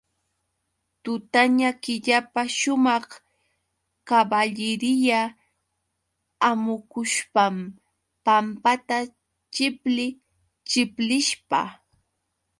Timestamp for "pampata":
8.25-8.97